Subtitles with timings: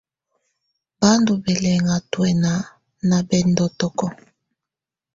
[0.99, 2.51] Bà ndù bɛlɛ̀ŋa tuɛna
[3.07, 4.07] na bɛ̀ndɔ̀tɔkɔ.